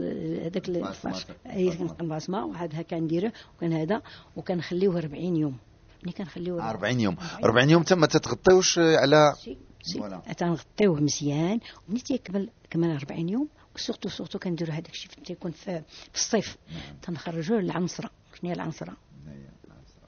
هذاك 0.44 0.68
الفاش 0.68 1.26
أي 1.46 1.72
الفاصمة 2.00 2.46
وهذا 2.46 2.82
كنديره 2.82 3.32
وكان 3.56 3.72
هذا 3.72 4.02
وكنخليوه 4.36 4.98
40 4.98 5.36
يوم. 5.36 5.56
ملي 6.02 6.12
كنخليوه 6.12 6.70
40 6.70 7.00
يوم. 7.00 7.16
40 7.44 7.70
يوم. 7.70 7.82
تما 7.82 8.06
تتغطيوش 8.06 8.78
على 8.78 9.34
c'est 9.82 9.98
voilà. 9.98 10.18
تنغطيوه 10.36 11.00
مزيان 11.00 11.60
وملي 11.88 12.00
تيكمل 12.00 12.50
كمل 12.70 12.90
40 12.90 13.28
يوم 13.28 13.48
و 13.74 13.78
surtout 13.78 14.08
surtout 14.08 14.38
كنديروا 14.38 14.74
هذاك 14.74 14.90
الشيء 14.90 15.10
تيكون 15.24 15.50
في, 15.50 15.82
في 16.12 16.14
الصيف. 16.14 16.56
تنخرجوه 17.02 17.60
للعنصرة. 17.60 18.10
شنو 18.40 18.50
هي 18.50 18.56
العنصرة؟ 18.56 18.96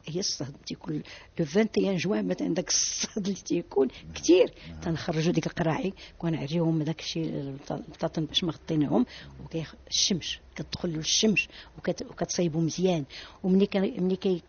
هي 0.07 0.21
الصهد 0.21 0.54
تيكون 0.66 1.02
le 1.38 1.46
21 1.57 1.97
جوان 1.97 2.28
مثلا 2.28 2.54
داك 2.54 2.69
الصهد 2.69 3.26
اللي 3.26 3.40
تيكون 3.40 3.88
كثير 4.14 4.52
تنخرجوا 4.83 5.33
ديك 5.33 5.47
القراعي 5.47 5.92
كنعريهم 6.19 6.83
داك 6.83 7.00
الشيء 7.00 7.54
البطاطن 7.71 8.25
باش 8.25 8.45
ما 8.45 8.52
غطيناهم 8.52 9.07
وكيخ 9.45 9.75
الشمس 9.88 10.38
كتدخل 10.57 10.92
له 10.92 10.99
الشمس 10.99 11.49
وكت 11.78 12.02
وكتصايبو 12.02 12.61
مزيان. 12.61 13.04
وملي 13.42 13.66
كان 13.66 14.04
ملي 14.04 14.16
كي 14.16 14.42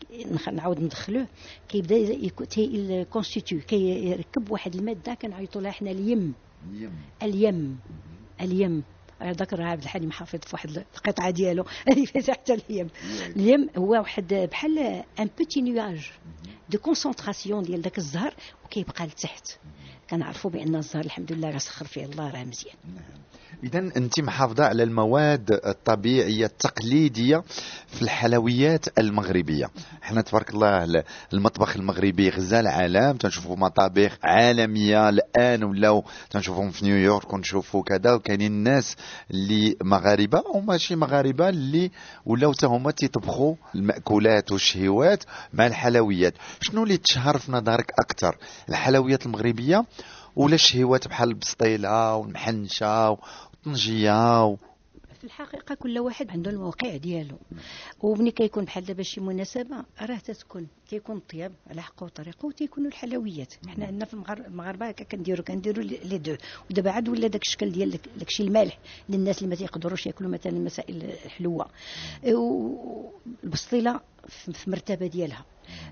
نعاود 0.54 0.80
ندخلوه 0.80 1.28
كيبدا 1.70 1.96
يكون 1.96 2.48
constitué 3.04 3.62
كيركب 3.62 4.52
واحد 4.52 4.76
المادة 4.76 5.14
كنعيطوا 5.14 5.62
لها 5.62 5.72
حنا 5.72 5.92
اليم. 5.92 6.34
اليم. 7.24 7.80
اليم. 8.42 8.84
ذكر 9.24 9.62
عبد 9.62 9.84
الحليم 9.84 10.12
حافظ 10.12 10.40
في 10.40 10.50
واحد 10.54 10.70
القطعة 10.96 11.30
ديالو. 11.30 11.66
اللي 11.90 12.06
فيها 12.06 12.34
حتى 12.34 12.54
اليم. 12.54 12.90
اليم 13.36 13.70
هو 13.78 13.92
واحد 13.92 14.34
بحال 14.34 14.80
un 15.20 15.30
petit 15.38 15.62
nuage 15.62 16.12
de 16.70 16.78
concentration 16.78 17.64
ديال 17.64 17.82
داك 17.82 17.98
الزهر 17.98 18.34
وكيبقى 18.66 19.06
لتحت. 19.06 19.58
كنعرفوا 20.12 20.52
بأن 20.52 20.76
الزهر 20.76 21.06
الحمد 21.06 21.32
لله 21.32 21.50
راه 21.50 21.58
سخر 21.58 21.86
فيه 21.86 22.06
الله 22.06 22.30
راه 22.32 22.44
مزيان. 22.44 22.76
اذا 23.64 23.80
أنت 23.80 24.20
محافظة 24.20 24.66
على 24.66 24.84
المواد 24.84 25.52
الطبيعية 25.66 26.46
التقليدية 26.46 27.44
في 27.88 28.02
الحلويات 28.02 29.00
المغربية. 29.00 29.70
إحنا 30.04 30.22
تبارك 30.22 30.50
الله 30.50 30.84
ال- 30.84 31.04
المطبخ 31.34 31.76
المغربي 31.76 32.30
غزا 32.30 32.60
العالم 32.60 33.18
تنشوفوا 33.18 33.56
مطابخ 33.56 34.18
عالمية 34.24 35.10
الآن 35.10 35.64
ولاو 35.64 36.04
تنشوفهم 36.30 36.72
في 36.72 36.86
نيويورك 36.86 37.34
ونشوفوا 37.34 37.84
كذا. 37.84 38.14
وكاينين 38.14 38.52
الناس 38.52 38.96
اللي 39.32 39.76
مغاربة 39.84 40.44
وماشي 40.56 40.96
مغاربة 40.96 41.50
اللي 41.50 41.92
ولاو 42.26 42.54
حتى 42.54 42.66
هما 42.66 42.92
تيطبخوا 42.92 43.56
المأكولات 43.76 44.52
والشهيوات 44.52 45.24
مع 45.54 45.68
الحلويات. 45.68 46.34
شنو 46.62 46.84
اللي 46.84 46.98
تشهر 46.98 47.38
في 47.38 47.52
نظرك 47.52 47.92
أكثر 48.00 48.38
الحلويات 48.70 49.26
المغربية 49.26 49.86
ولا 50.36 50.56
الشهيوات 50.56 51.08
بحال 51.08 51.30
البسطيله 51.30 52.16
والمحنشة 52.16 53.10
والطنجية 53.12 54.46
و... 54.46 54.56
في 55.20 55.28
الحقيقة 55.28 55.76
كل 55.76 56.00
واحد 56.00 56.30
عنده 56.32 56.52
الموقع 56.52 56.98
ديالو. 56.98 57.38
ومني 58.02 58.32
كيكون 58.32 58.66
بحال 58.66 58.86
دابا 58.86 59.04
شي 59.04 59.22
مناسبة 59.22 59.76
راه 60.02 60.18
تتكون. 60.18 60.68
كيكون 60.90 61.18
الطياب 61.18 61.52
على 61.70 61.82
حقه 61.82 62.04
وطريقه 62.04 62.46
وتيكونوا 62.46 62.90
الحلويات. 62.90 63.54
حنا 63.68 63.86
عندنا 63.86 64.06
في 64.06 64.14
المغاربة 64.48 64.88
هكا 64.88 65.04
كنديروا 65.04 65.46
كنديروا 65.46 65.84
les 65.84 66.18
deux. 66.18 66.36
ودابا 66.72 66.92
عاد 66.92 67.10
ولا 67.10 67.28
داك 67.28 67.42
الشكل 67.42 67.72
ديال 67.72 67.92
داك- 67.92 68.10
داكشي 68.18 68.44
المالح 68.44 68.80
للناس 69.10 69.38
اللي 69.38 69.50
ما 69.50 69.56
تيقدروش 69.56 70.06
ياكلوا 70.08 70.32
مثلا 70.32 70.52
المسائل 70.52 71.04
الحلوه 71.26 71.68
والبسطيلة 73.44 74.00
في 74.28 74.70
مرتبة 74.70 75.08
ديالها. 75.08 75.46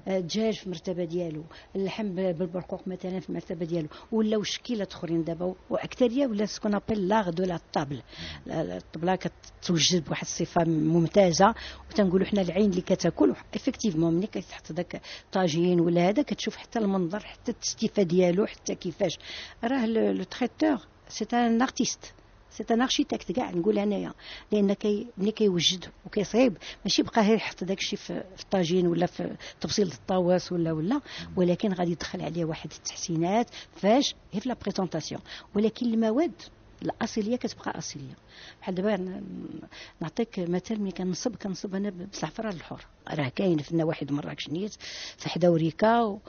الدجاج 0.07 0.53
في 0.53 0.69
مرتبة 0.69 1.03
ديالو 1.05 1.43
اللحم 1.75 2.15
بالبرقوق 2.15 2.88
مثلا 2.88 3.19
في 3.19 3.31
مرتبة 3.31 3.65
ديالو 3.65 3.88
ولاو 4.12 4.43
شكيلات 4.43 4.93
أخرين 4.93 5.24
دابا 5.24 5.55
واكثريه 5.69 6.27
ولا 6.27 6.45
ce 6.46 6.54
qu'on 6.54 6.75
appelle 6.75 7.08
l'art 7.08 7.29
de 7.29 7.43
la 7.43 7.60
table 7.74 8.01
الطبلة 8.48 9.15
كتوجد 9.15 10.05
بواحد 10.05 10.21
الصفة 10.21 10.63
ممتازة 10.65 11.55
وتنقولوا 11.91 12.25
حنا 12.25 12.41
العين 12.41 12.69
اللي 12.69 12.81
كتاكل 12.81 13.36
effectivement 13.55 14.13
ملي 14.13 14.27
كتحط 14.27 14.71
داك 14.71 15.01
طاجين 15.31 15.79
ولا 15.79 16.09
هذا 16.09 16.24
كتشوف 16.24 16.55
حتى 16.55 16.79
المنظر 16.79 17.19
حتى 17.19 17.51
التستيفة 17.51 18.03
ديالو 18.03 18.45
حتى 18.45 18.75
كيفاش. 18.75 19.19
راه 19.63 19.86
le 19.86 20.24
traiteur 20.24 20.77
c'est 21.10 21.25
un 21.34 21.62
artiste 21.62 22.13
c'est 22.51 22.63
un 22.72 22.81
architecte 22.81 23.31
كاع 23.32 23.51
نقول 23.51 23.79
انايا 23.79 24.13
لأن 24.51 24.74
كي 24.74 25.08
ملي 25.18 25.32
كيوجد 25.32 25.86
وكيصايب 26.06 26.58
ماشي 26.86 27.03
بقى 27.03 27.22
غير 27.22 27.36
يحط 27.36 27.63
داك 27.63 27.77
الشيء 27.79 28.00
في 28.00 28.24
الطاجين 28.39 28.88
ولا 28.88 29.06
في 29.06 29.36
تبصيل 29.62 29.88
الطاواس 29.88 30.51
ولا 30.51 30.72
ولا 30.72 31.01
ولكن 31.36 31.74
غادي 31.74 31.91
يدخل 31.91 32.22
عليه 32.22 32.46
واحد 32.46 32.72
التحسينات 32.72 33.48
فاش 33.75 34.15
هي 34.32 34.39
في 34.39 34.50
la 34.50 34.55
présentation 34.62 35.22
ولكن 35.56 35.86
المواد 35.86 36.32
الاصليه 36.82 37.36
كتبقى 37.36 37.77
اصليه 37.77 38.15
بحال 38.62 38.75
دابا 38.75 39.22
نعطيك 40.01 40.39
مثال 40.39 40.82
ملي 40.82 40.91
كنصب 40.91 41.36
كنصب 41.36 41.75
أنا 41.75 41.89
بزعفران 41.89 42.53
الحر 42.53 42.86
راه 43.10 43.29
كاين 43.29 43.58
في 43.58 43.72
النواحي 43.72 44.06
مراكش 44.10 44.50
نيت 44.50 44.74
في 45.18 45.29
حدا 45.29 45.50
وريكا 45.50 46.01
و... 46.01 46.20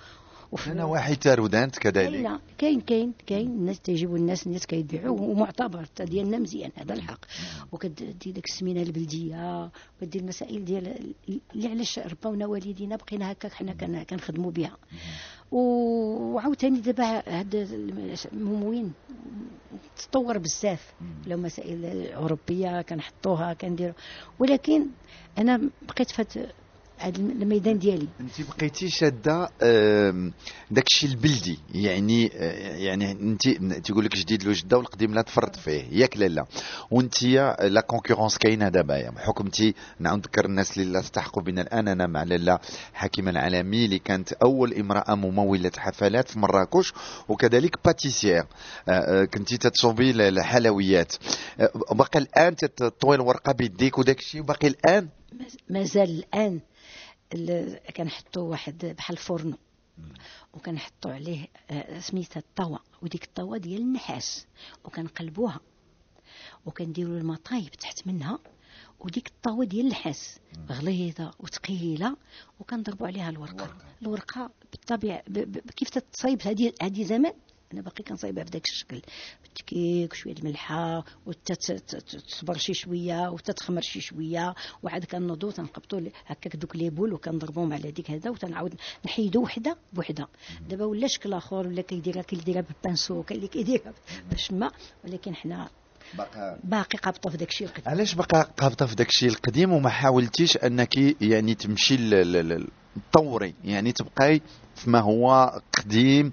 وفي 0.52 0.72
أنا 0.72 0.84
واحد 0.84 1.16
تارودانت 1.16 1.78
كذلك. 1.78 2.10
كاين 2.22 2.40
كاين 2.58 2.80
كاين 2.80 3.12
كاين. 3.26 3.46
الناس 3.46 3.80
تيجيبوا 3.80 4.16
الناس 4.16 4.46
الناس 4.46 4.66
كيبيعوه 4.66 5.22
ومعتبر 5.22 5.86
ديالنا 6.00 6.38
مزيان 6.38 6.70
هذا 6.76 6.94
الحق. 6.94 7.18
وكدير 7.72 8.12
ديك 8.12 8.44
السمينة 8.44 8.82
البلدية 8.82 9.70
وكدير 10.02 10.22
المسائل 10.22 10.64
ديال 10.64 11.14
اللي 11.54 11.68
علاش 11.68 11.98
ربونا 11.98 12.46
والدينا 12.46 12.96
بقينا 12.96 13.32
هكاك 13.32 13.52
حنا 13.52 13.72
كن- 13.72 14.02
كنخدموا 14.02 14.50
بها. 14.50 14.76
وعاوتاني 15.52 16.80
دابا 16.80 17.22
هاد 17.38 17.54
المموين 18.32 18.92
تطور 19.96 20.38
بزاف. 20.38 20.92
لو 21.26 21.36
مسائل 21.36 22.06
أوروبية 22.12 22.82
كنحطوها 22.82 23.52
كنديروا 23.52 23.94
ولكن 24.38 24.86
أنا 25.38 25.70
بقيت 25.88 26.20
هذا 26.20 26.52
الميدان 27.04 27.78
ديالي. 27.78 28.08
انت 28.20 28.32
بقيتي 28.56 28.88
شادة 28.88 29.48
داك 30.70 30.86
الشيء 30.86 31.10
البلدي. 31.10 31.58
يعني 31.74 32.30
آه، 32.34 32.76
يعني 32.76 33.10
انت 33.10 33.48
تيقول 33.86 34.04
لك 34.04 34.16
جديد 34.16 34.42
لو 34.42 34.52
جدة 34.52 34.78
والقديم 34.78 35.14
لا 35.14 35.22
تفرط 35.22 35.56
فيه. 35.56 35.84
ياك 35.92 36.16
لا 36.16 36.28
لا. 36.28 36.46
وانت 36.90 37.22
la 37.62 37.80
concurrence 37.80 38.38
كاينة 38.38 38.68
دابا 38.68 39.12
حكمتي 39.18 39.74
نعاود 39.98 40.18
نذكر 40.18 40.44
الناس 40.44 40.78
اللي 40.78 40.92
التحقوا 40.92 41.42
بنا 41.42 41.62
الآن. 41.62 41.88
أنا 41.88 42.06
مع 42.06 42.22
لاله 42.22 42.58
حكيمه 42.94 43.30
العالمي 43.30 43.84
اللي 43.84 43.98
كانت 43.98 44.32
أول 44.32 44.74
امرأة 44.74 45.14
ممولة 45.14 45.70
حفلات 45.76 46.28
في 46.28 46.38
مراكش 46.38 46.92
وكذلك 47.28 47.78
pâtissière 47.84 48.44
آه، 48.88 48.90
آه، 48.90 49.24
كنتي 49.24 49.56
تتصوبي 49.56 50.10
الحلويات 50.10 51.12
باقي 51.92 52.18
الآن 52.18 52.56
تطوي 52.56 53.16
الورقة 53.16 53.52
بيديك 53.52 53.98
وداك 53.98 54.18
الشيء 54.18 54.42
باقي 54.42 54.68
الآن؟ 54.68 55.08
مازال 55.70 56.24
الآن 56.34 56.60
كنحطوا 57.96 58.50
واحد 58.50 58.94
بحال 58.98 59.16
فرن. 59.16 59.54
وكنحطوا 60.54 61.12
عليه 61.12 61.46
آه، 61.70 62.00
سميتها 62.00 62.40
الطوا. 62.40 62.78
وديك 63.02 63.24
الطوا 63.24 63.56
ديال 63.56 63.80
النحاس. 63.80 64.46
وكنقلبوها. 64.84 65.60
وكنديروا 66.66 67.18
المطايب 67.18 67.70
تحت 67.70 68.06
منها. 68.06 68.38
وديك 69.00 69.28
الطاوه 69.28 69.64
ديال 69.64 69.84
النحاس. 69.86 70.38
غليظة 70.70 71.34
وثقيلة. 71.38 72.16
وكنضربوا 72.60 73.06
عليها 73.06 73.30
الورقة. 73.30 73.76
الورقة. 74.02 74.50
بالطبيعة 74.72 75.22
كيف 75.76 75.90
تتصايب 75.90 76.42
هذه 76.42 76.72
هذه 76.82 77.04
زمان؟ 77.04 77.32
أنا 77.72 77.80
باقي 77.80 78.04
كنصايبها 78.04 78.44
بداك 78.44 78.68
الشكل. 78.68 79.02
بالتكيك 79.42 80.14
شوية 80.14 80.34
الملحة 80.34 81.04
وتصبر 81.26 82.56
شي 82.56 82.74
شوية 82.74 83.30
وتتخمر 83.30 83.80
شي 83.80 84.00
شوية 84.00 84.54
وعاد 84.82 85.04
كنوضو 85.04 85.50
تنقبطوا 85.50 86.00
هكاك 86.26 86.56
دوك 86.56 86.76
les 86.76 86.90
boules 86.90 87.12
وكنضربوهم 87.12 87.72
على 87.72 87.90
ديك 87.90 88.10
هذا 88.10 88.30
وتنعاود 88.30 88.74
نحيدو 89.06 89.42
وحدة 89.42 89.76
بوحدة. 89.92 90.28
دابا 90.68 90.84
ولا 90.84 91.06
شكل 91.06 91.32
آخر 91.32 91.66
ولا 91.66 91.82
كيديرها 91.82 92.22
كيديرها 92.22 92.60
بال 92.60 92.74
pinceau 92.74 93.22
كاين 93.22 93.38
اللي 93.38 93.48
كيديرها 93.48 93.94
بالشماء 94.30 94.72
ولكن 95.04 95.34
حنا 95.34 95.68
باقي 96.14 96.58
باقي 96.64 96.98
قابطة 96.98 97.30
في 97.30 97.36
داك 97.36 97.48
الشيء 97.48 97.66
القديم. 97.66 97.88
علاش 97.88 98.14
باقي 98.14 98.50
قابطة 98.58 98.86
في 98.86 98.94
داك 98.94 99.08
الشيء 99.08 99.28
القديم 99.28 99.72
وما 99.72 99.90
حاولتيش 99.90 100.56
أنك 100.56 101.22
يعني 101.22 101.54
تمشي 101.54 101.96
تطوري؟ 103.12 103.54
يعني 103.64 103.92
تبقاي 103.92 104.42
فيما 104.74 105.00
هو 105.00 105.52
قديم 105.72 106.32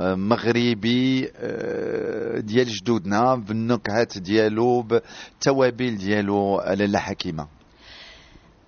مغربي 0.00 1.30
آه، 1.36 2.40
ديال 2.40 2.66
جدودنا 2.66 3.34
بالنكهات 3.34 4.18
ديالو 4.18 4.82
بالتوابل 4.82 5.96
ديالو 5.96 6.60
لاله 6.60 6.98
حكيمة. 6.98 7.48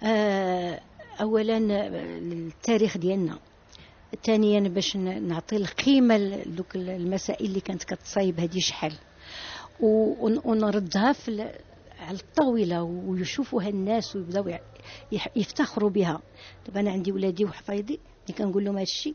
آه، 0.03 0.81
اولا 1.21 1.59
التاريخ 2.19 2.99
ديالنا. 2.99 3.39
ثانيا 4.25 4.69
باش 4.69 4.97
نعطي 4.97 5.57
القيمة 5.57 6.17
لدوك 6.17 6.77
المسائل 6.77 7.47
اللي 7.47 7.61
كانت 7.61 7.85
كتصايب 7.85 8.41
هذه 8.41 8.59
شحال 8.59 8.93
ونردها 10.45 11.13
في 11.13 11.53
على 12.01 12.17
الطاولة 12.17 12.83
ويشوفوها 12.83 13.69
الناس 13.69 14.17
ويبداو 14.17 14.59
يفتخروا 15.37 15.91
بها. 15.91 16.21
دابا 16.67 16.81
أنا 16.81 16.91
عندي 16.91 17.13
ولادي 17.13 17.45
وحفايضي 17.45 18.01
اللي 18.25 18.39
كنقول 18.39 18.65
لهم 18.65 18.75
هذا 18.75 18.83
الشيء 18.83 19.15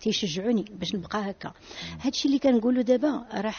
تيشجعوني 0.00 0.64
باش 0.70 0.94
نبقى 0.94 1.30
هكا. 1.30 1.52
هادشي 2.00 2.28
اللي 2.28 2.38
كنقولوا 2.38 2.82
دابا 2.82 3.26
راه 3.34 3.54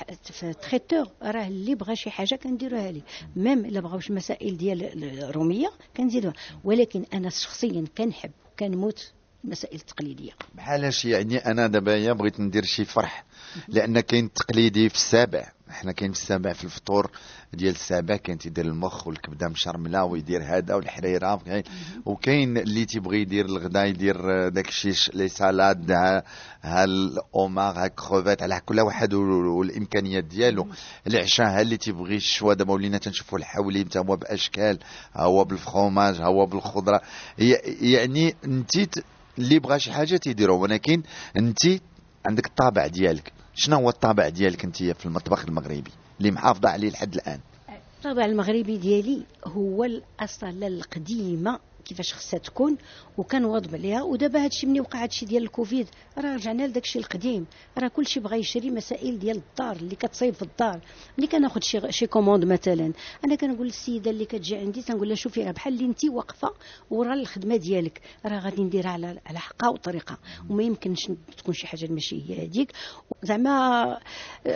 traiteur 0.53 1.07
راه 1.21 1.47
اللي 1.47 1.75
بغى 1.75 1.95
شي 1.95 2.09
حاجة 2.09 2.35
كنديروها 2.35 2.91
ليه. 2.91 3.01
même 3.35 3.65
إلا 3.65 3.79
بغاوش 3.79 4.11
مسائل 4.11 4.57
ديال 4.57 5.03
الرومية 5.23 5.71
كنزيدوها 5.97 6.33
ولكن 6.63 7.05
أنا 7.13 7.29
شخصيا 7.29 7.85
كنحب 7.97 8.31
كنموت 8.59 9.11
المسائل 9.45 9.75
التقليديه 9.75 10.31
بحالاش 10.55 11.05
يعني 11.05 11.37
أنا 11.37 11.67
دابا 11.67 12.13
بغيت 12.13 12.39
ندير 12.39 12.63
شي 12.63 12.85
فرح 12.85 13.23
لأن 13.67 13.99
كاين 13.99 14.25
التقليدي 14.25 14.89
في 14.89 14.95
السابع. 14.95 15.51
إحنا 15.69 15.91
كاين 15.91 16.11
في 16.11 16.19
السابع 16.19 16.53
في 16.53 16.63
الفطور 16.63 17.11
ديال 17.53 17.71
السابع 17.71 18.15
كاين 18.15 18.37
تيدير 18.37 18.65
المخ 18.65 19.07
والكبدة 19.07 19.47
مشرملة 19.47 20.03
ويدير 20.03 20.43
هذا 20.43 20.75
والحريرة 20.75 21.41
وكاين 22.05 22.57
اللي 22.57 22.85
تيبغي 22.85 23.21
يدير 23.21 23.45
الغدا 23.45 23.85
يدير 23.85 24.49
داك 24.49 24.67
الشيء 24.67 24.93
les 25.13 25.27
salades 25.27 25.91
ها 25.91 26.23
ال 26.83 26.96
homard 26.96 27.75
ها 27.85 27.87
كروفيت 27.87 28.43
على 28.43 28.61
كل 28.65 28.79
واحد 28.79 29.13
والإمكانيات 29.13 30.23
ديالو. 30.23 30.67
العشاء 31.07 31.47
ها 31.47 31.61
اللي 31.61 31.77
تيبغي 31.77 32.15
الشوا 32.15 32.53
دابا 32.53 32.73
ولينا 32.73 32.97
تنشوفوا 32.97 33.37
الحولي 33.37 33.85
حتى 33.85 33.99
هو 33.99 34.15
بأشكال 34.15 34.79
ها 35.13 35.23
هو 35.23 35.43
بالفخوماج 35.43 36.21
ها 36.21 36.25
هو 36.25 36.45
بالخضرة. 36.45 37.01
يعني 37.81 38.35
انت 38.45 38.71
اللي 39.37 39.59
بغى 39.59 39.79
شي 39.79 39.91
حاجة 39.91 40.17
تيديرو. 40.17 40.61
ولكن 40.61 41.03
انت 41.37 41.59
عندك 42.25 42.45
الطابع 42.45 42.87
ديالك. 42.87 43.33
شنو 43.55 43.75
هو 43.75 43.89
الطابع 43.89 44.29
ديالك 44.29 44.63
انت 44.63 44.83
في 44.83 45.05
المطبخ 45.05 45.45
المغربي؟ 45.45 45.91
اللي 46.19 46.31
محافظة 46.31 46.69
عليه 46.69 46.89
لحد 46.89 47.13
الآن. 47.13 47.39
الطابع 47.97 48.25
المغربي 48.25 48.77
ديالي 48.77 49.23
هو 49.45 49.83
الأصالة 49.83 50.67
القديمة. 50.67 51.59
كيفاش 51.81 52.13
خصها 52.13 52.37
تكون 52.37 52.77
وكنواظب 53.17 53.75
عليها. 53.75 54.01
ودابا 54.01 54.43
هادشي 54.43 54.67
ملي 54.67 54.79
وقع 54.79 55.03
هادشي 55.03 55.25
ديال 55.25 55.43
الكوفيد؟ 55.43 55.87
راه 56.17 56.35
رجعنا 56.35 56.67
لداك 56.67 56.83
الشيء 56.83 57.01
القديم. 57.01 57.45
راه 57.77 57.87
كلشي 57.87 58.19
بغى 58.19 58.39
يشري 58.39 58.69
مسائل 58.69 59.19
ديال 59.19 59.37
الدار 59.37 59.75
اللي 59.75 59.95
كتصايب 59.95 60.33
في 60.33 60.41
الدار. 60.41 60.79
ملي 61.17 61.27
كناخذ 61.27 61.61
شي 61.61 61.91
شي 61.91 62.07
commande 62.07 62.45
مثلا 62.45 62.93
أنا 63.25 63.35
كنقول 63.35 63.67
للسيدة 63.67 64.11
اللي 64.11 64.25
كتجي 64.25 64.55
عندي 64.55 64.81
تنقول 64.81 65.07
لها 65.07 65.15
شوفي 65.15 65.43
راه 65.43 65.51
بحال 65.51 65.73
اللي 65.73 65.85
انت 65.85 66.05
واقفة 66.05 66.53
ورا 66.89 67.13
الخدمة 67.13 67.55
ديالك 67.55 68.01
راه 68.25 68.39
غادي 68.39 68.63
نديرها 68.63 68.89
على 68.89 69.19
على 69.25 69.39
حقها 69.39 69.69
وطريقه 69.69 70.17
وما 70.49 70.63
يمكنش 70.63 71.11
تكون 71.37 71.53
شي 71.53 71.67
حاجة 71.67 71.87
ماشي 71.87 72.29
هي 72.29 72.45
هذيك 72.45 72.71
زعما 73.23 73.97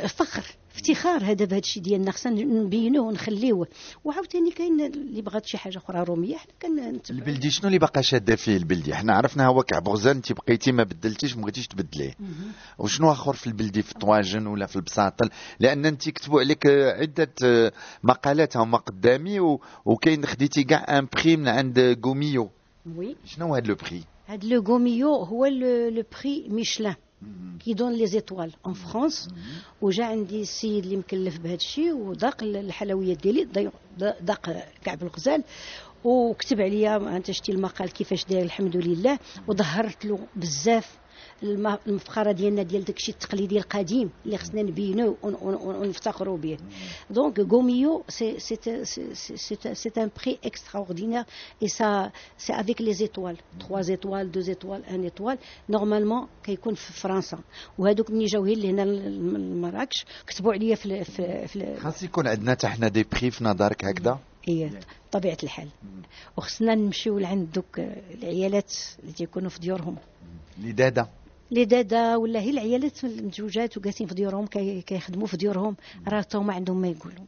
فخر. 0.07 0.64
افتخار 0.75 1.23
هذا 1.23 1.45
بهذا 1.45 1.57
الشيء 1.57 1.83
ديالنا 1.83 2.11
خصنا 2.11 2.43
نبينوه 2.43 3.07
ونخليوه. 3.07 3.67
وعاوتاني 4.03 4.51
كاين 4.51 4.81
اللي 4.81 5.21
بغات 5.21 5.45
شي 5.45 5.57
حاجة 5.57 5.77
أخرى 5.77 6.03
رومية. 6.03 6.37
حنا 6.37 6.53
كان 6.59 6.99
البلدي 7.09 7.49
شنو 7.49 7.67
اللي 7.67 7.79
باقا 7.79 8.01
شاده 8.01 8.35
فيه 8.35 8.57
البلدي؟ 8.57 8.95
حنا 8.95 9.13
عرفنا 9.13 9.47
هو 9.47 9.63
كعب 9.63 9.89
غزال 9.89 10.15
انت 10.15 10.31
بقيتي 10.31 10.71
ما 10.71 10.83
بدلتيش 10.83 11.35
ما 11.35 11.41
بغيتيش 11.41 11.67
تبدليه. 11.67 12.15
وشنو 12.77 13.11
آخر 13.11 13.33
في 13.33 13.47
البلدي 13.47 13.81
في 13.81 13.91
الطواجن 13.91 14.47
ولا 14.47 14.65
في 14.65 14.75
البساطل؟ 14.75 15.29
لأن 15.59 15.85
انت 15.85 16.09
كتبوا 16.09 16.39
عليك 16.39 16.67
عدة 16.67 17.71
مقالات 18.03 18.57
هما 18.57 18.77
قدامي 18.77 19.39
وكاين 19.85 20.25
خديتي 20.25 20.63
كاع 20.63 20.99
un 20.99 21.07
prix 21.13 21.37
من 21.37 21.47
عند 21.47 21.99
Gault 22.05 22.25
Millau 22.25 22.49
Oui. 22.97 23.15
شنو 23.25 23.55
هذا 23.55 23.67
le 23.67 23.75
prix 23.75 24.03
هذا 24.27 24.47
le 24.47 24.61
Gault 24.61 24.86
Millau 24.86 25.15
هو 25.15 25.45
le 25.45 26.03
prix 26.19 26.45
Michelin 26.49 26.95
qui 27.65 27.73
donne 27.73 27.93
les 27.93 28.07
étoiles 28.07 28.51
en 28.65 28.73
France 28.73 29.29
وجا 29.81 30.05
عندي 30.05 30.41
السيد 30.41 30.83
اللي 30.83 30.97
مكلف 30.97 31.37
بهذا 31.39 31.55
الشيء 31.55 31.93
وذاق 31.93 32.43
الحلويات 32.43 33.21
ديالي 33.21 33.47
ذاق 33.99 34.65
كعب 34.83 35.03
الغزال 35.03 35.43
وكتب 36.03 36.61
عليا 36.61 37.17
انت 37.17 37.31
شتي 37.31 37.51
المقال 37.51 37.91
كيفاش 37.93 38.25
داير 38.25 38.43
الحمد 38.43 38.77
لله 38.77 39.19
وظهرت 39.47 40.05
له 40.05 40.19
بزاف 40.35 40.97
المفخرة 41.43 42.31
ديالنا 42.31 42.63
ديال 42.63 42.85
داكشي 42.85 43.11
التقليدي 43.11 43.57
القديم 43.57 44.09
اللي 44.25 44.37
خصنا 44.37 44.61
نبينو 44.61 45.17
ونفتخروا 45.23 46.37
به 46.37 46.57
donc 47.09 47.39
Gault 47.39 47.68
Millau 47.68 48.03
c'est 48.09 48.39
c'est 48.39 48.85
c'est 49.73 49.91
un 49.97 50.09
prix 50.17 50.39
extraordinaire 50.45 51.23
et 51.63 51.67
ça 51.67 52.11
c'est 52.37 52.53
avec 52.53 52.81
les 52.81 52.93
étoiles 52.93 53.37
3 53.59 53.81
étoiles 53.81 54.29
2 54.29 54.45
étoiles 54.45 54.81
1 54.81 55.03
étoile 55.03 55.37
normalement 55.69 56.27
كيكون 56.43 56.73
في 56.73 56.93
فرنسا. 56.93 57.39
وهذوك 57.77 58.11
ملي 58.11 58.25
جاو 58.25 58.43
هي 58.43 58.55
لهنا 58.55 58.81
لمراكش. 58.81 60.05
كتبوا 60.27 60.53
عليا 60.53 60.75
في 60.75 61.03
في 61.47 61.75
خاص 61.79 62.03
يكون 62.03 62.27
عندنا 62.27 62.51
حتى 62.51 62.67
حنا 62.67 62.87
des 62.87 63.03
prix 63.03 63.31
في 63.31 63.43
نظرك 63.43 63.85
هكذا؟ 63.85 64.19
هي 64.43 64.69
طبيعة 65.11 65.37
الحال. 65.43 65.67
وخصنا 66.37 66.75
نمشيو 66.75 67.19
لعند 67.19 67.51
دوك 67.51 67.79
العيالات 68.13 68.73
اللي 68.99 69.13
تيكونوا 69.13 69.49
في 69.49 69.59
ديورهم. 69.59 69.95
لدادة. 70.57 71.07
les 71.51 71.65
دادا 71.65 72.15
ولا 72.15 72.39
هي 72.39 72.49
العيالات 72.49 73.05
متزوجات 73.05 73.77
وجالسين 73.77 74.07
في 74.07 74.15
ديورهم 74.15 74.47
كيخدموا 74.87 75.27
في 75.27 75.37
ديورهم 75.37 75.75
راه 76.07 76.25
ما 76.33 76.53
عندهم 76.53 76.81
ما 76.81 76.87
يقولوا. 76.87 77.25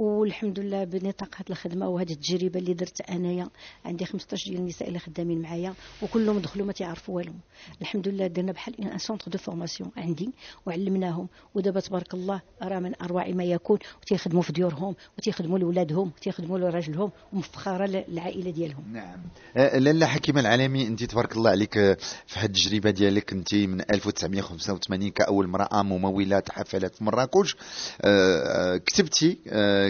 والحمد 0.00 0.58
لله 0.58 0.84
بنطاق 0.84 1.34
هذه 1.34 1.50
الخدمة 1.50 1.88
وهذه 1.88 2.12
التجربة 2.12 2.60
اللي 2.60 2.74
درت 2.74 3.00
أنايا. 3.00 3.48
عندي 3.84 4.04
15 4.04 4.50
ديال 4.50 4.60
النساء 4.60 4.88
اللي 4.88 4.98
خدامين 4.98 5.42
معايا 5.42 5.74
وكلهم 6.02 6.38
دخلوا 6.38 6.66
ما 6.66 6.72
تعرفوا 6.72 7.16
والو. 7.16 7.32
الحمد 7.80 8.08
لله 8.08 8.26
درنا 8.26 8.52
بحال 8.52 8.80
un 8.80 8.98
centre 8.98 9.30
de 9.30 9.38
formation 9.38 9.90
عندي 9.96 10.30
وعلمناهم. 10.66 11.28
ودابا 11.54 11.80
تبارك 11.80 12.14
الله 12.14 12.42
راه 12.62 12.78
من 12.78 12.92
أروع 13.02 13.28
ما 13.28 13.44
يكون. 13.44 13.78
وتيخدموا 14.02 14.42
في 14.42 14.52
ديورهم 14.52 14.94
وتيخدموا 15.18 15.58
لولادهم 15.58 16.12
وتيخدموا 16.16 16.58
لراجلهم 16.58 17.10
ومفخرة 17.32 17.86
للعائله 17.86 18.50
ديالهم. 18.50 18.92
نعم. 18.92 19.20
آه، 19.56 19.78
لاله 19.78 20.06
حكيمه 20.06 20.40
العالمي 20.40 20.86
انت 20.86 21.04
تبارك 21.04 21.36
الله 21.36 21.50
عليك 21.50 21.78
آه، 21.78 21.96
في 22.26 22.38
هذه 22.38 22.46
التجربة 22.46 22.90
ديالك 22.90 23.32
انت 23.32 23.54
من 23.54 23.80
1985 23.80 25.10
كأول 25.10 25.44
امرأة 25.44 25.82
ممولة 25.82 26.42
حفلات 26.50 26.94
في 26.94 27.04
مراكش 27.04 27.56
آه، 28.00 28.76
كتبتي 28.76 29.38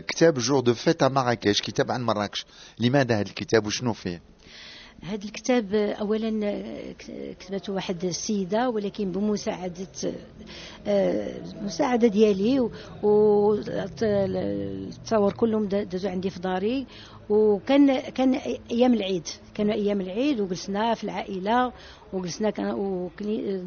كتاب 0.01 0.39
Jour 0.39 0.61
de 0.61 0.75
fête 0.75 1.05
مراكش 1.05 1.63
كتاب 1.63 1.91
عن 1.91 2.03
مراكش. 2.03 2.47
لماذا 2.79 3.15
هذا 3.15 3.23
الكتاب 3.23 3.67
وشنو 3.67 3.93
فيه؟ 3.93 4.23
هذا 5.03 5.25
الكتاب 5.25 5.75
اولا 5.75 6.31
كتبته 7.41 7.73
واحد 7.73 8.05
السيدة 8.05 8.71
ولكن 8.71 9.13
بمساعدة 9.13 9.87
مساعدة 11.63 12.09
ديالي 12.09 12.71
وتصور 13.03 14.13
كلهم 15.33 15.69
دازوا 15.69 16.11
عندي 16.11 16.31
في 16.31 16.41
داري. 16.41 16.87
وكان 17.31 18.01
كان 18.01 18.35
أيام 18.71 18.95
العيد. 18.95 19.29
كانوا 19.55 19.75
أيام 19.75 20.01
العيد 20.01 20.41
وجلسنا 20.41 20.95
في 20.95 21.05
العائلة 21.05 21.73
وجلسنا 22.13 22.51
كان 22.51 23.09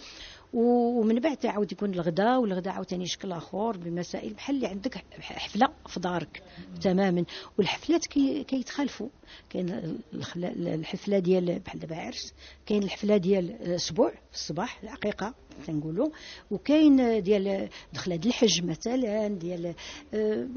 ومن 0.53 1.19
بعد 1.19 1.38
تعاود 1.38 1.71
يكون 1.71 1.93
الغداء 1.93 2.39
والغداء 2.39 2.73
عاوتاني 2.73 3.05
شكل 3.05 3.31
آخر 3.31 3.77
بمسائل 3.77 4.33
بحال 4.33 4.55
اللي 4.55 4.67
عندك 4.67 5.03
حفلة 5.19 5.67
في 5.88 5.99
دارك. 5.99 6.43
تماما. 6.81 7.25
والحفلات 7.57 8.07
كيتخالفوا. 8.47 9.10
كاين 9.49 9.99
الحفلة 10.45 11.19
ديال 11.19 11.60
بحال 11.60 11.79
دابا 11.79 11.95
عرس 11.95 12.33
كاين 12.65 12.83
الحفلة 12.83 13.17
ديال 13.17 13.62
أسبوع 13.62 14.10
في 14.10 14.33
الصباح 14.33 14.83
العقيقه 14.83 15.33
تنقولوا 15.67 16.10
وكاين 16.52 17.24
ديال 17.24 17.70
دخله 17.93 18.20
الحج 18.26 18.63
مثلا 18.63 19.28
ديال 19.28 19.74
آه، 20.13 20.48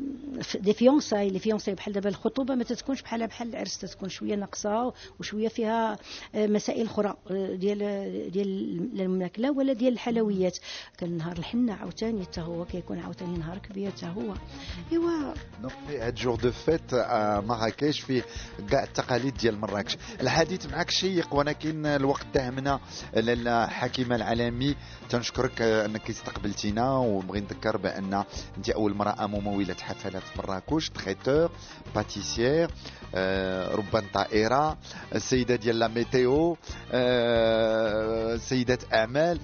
des 0.54 0.72
fiançailles 0.72 1.30
les 1.30 1.38
fiançailles 1.38 1.74
بحال 1.74 1.92
دابا 1.92 2.08
الخطوبة 2.08 2.54
ما 2.54 2.64
تتكونش 2.64 3.02
بحال 3.02 3.26
بحال 3.26 3.48
العرس 3.48 3.78
تتكون 3.78 4.08
شوية 4.08 4.34
ناقصة 4.34 4.92
وشوية 5.20 5.48
فيها 5.48 5.98
آه، 6.34 6.46
مسائل 6.46 6.86
أخرى 6.86 7.14
آه، 7.30 7.54
ديال 7.54 8.30
ديال 8.30 9.00
الماكله 9.00 9.50
ولا 9.50 9.72
ديال 9.72 9.92
الحلويات. 9.92 10.58
كان 10.98 11.16
نهار 11.16 11.38
الحنة 11.38 11.72
عاوتاني 11.74 12.22
حتى 12.24 12.40
هو 12.40 12.64
كيكون 12.64 12.98
عاوتاني 12.98 13.38
نهار 13.38 13.58
كبير 13.58 13.90
حتى 13.90 14.06
هو. 14.06 14.34
إيوا. 14.92 15.34
donc 15.62 15.72
هاد 15.88 16.14
jour 16.14 16.36
de 16.36 16.50
fête 16.50 16.94
مراكش 17.44 18.00
فيه 18.00 18.22
كاع 18.70 18.84
التقاليد 18.84 19.34
ديال 19.34 19.60
مراكش. 19.60 19.96
الحديث 20.20 20.66
معك 20.66 20.90
شيق 20.90 21.34
ولكن 21.34 21.86
الوقت 21.86 22.26
داهمنا 22.34 22.80
لاله 23.14 23.66
حكيمه 23.66 24.16
العالمي 24.16 24.74
تنشكرك 25.10 25.62
أنك 25.62 26.10
استقبلتينا 26.10 26.92
ونبغي 26.98 27.40
نذكر 27.40 27.76
بأن 27.76 28.24
أنت 28.56 28.70
أول 28.70 28.92
امراه 28.92 29.26
ممولة 29.26 29.76
حفلات 29.80 30.22
مراكش 30.38 30.90
traiteur 30.90 31.50
pâtissière 31.94 32.70
ربان 33.74 34.04
طائرة 34.14 34.78
السيدة 35.14 35.56
ديال 35.56 35.78
la 35.78 35.88
météo 35.88 36.56
آه، 36.92 38.36
سيدة 38.36 38.78
اعمال 38.94 39.40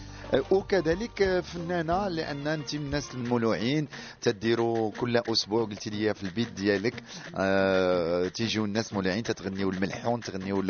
وكذلك 0.51 1.41
فنانة 1.41 2.09
لأن 2.09 2.47
أنت 2.47 2.75
من 2.75 2.81
الناس 2.81 3.15
المولوعين 3.15 3.89
تديروا 4.23 4.91
كل 4.91 5.17
أسبوع 5.17 5.65
قلت 5.65 5.89
لي 5.89 6.15
في 6.15 6.23
البيت 6.23 6.53
ديالك 6.53 6.95
آه 7.37 8.29
تيجيو 8.29 8.65
الناس 8.65 8.93
مولوعين 8.93 9.23
تتغنيوا 9.23 9.73
الملحون 9.73 10.21
تغنيوا 10.21 10.63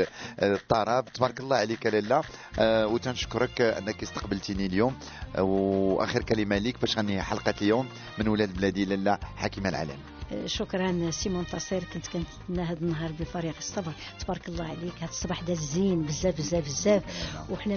الطرب. 0.43 1.05
تبارك 1.15 1.41
الله 1.41 1.57
عليك 1.57 1.87
لاله 1.87 2.23
آه 2.59 2.87
وتنشكرك 2.87 3.61
أنك 3.61 4.03
استقبلتيني 4.03 4.67
اليوم. 4.67 4.97
آه 5.37 5.43
وآخر 5.43 6.23
كلمة 6.23 6.59
ليك 6.59 6.81
باش 6.81 6.99
غني 6.99 7.23
حلقة 7.23 7.55
اليوم 7.63 7.89
من 8.19 8.29
ولاد 8.29 8.53
بلادي 8.57 8.85
لاله 8.85 9.19
حكيمة 9.37 9.69
العالم 9.69 10.16
شكرا 10.47 11.11
سي 11.11 11.29
منتصر 11.29 11.85
كنت 11.95 12.07
كنتمنى 12.07 12.63
هذا 12.63 12.79
النهار 12.83 13.13
بفريق 13.21 13.55
الصبر. 13.59 13.93
تبارك 14.21 14.49
الله 14.49 14.65
عليك 14.65 14.95
هذا 15.01 15.11
الصباح 15.11 15.43
داز 15.43 15.59
زين 15.59 16.03
بزاف 16.03 16.37
بزاف 16.37 16.65
بزاف. 16.65 17.03
وحنا 17.51 17.77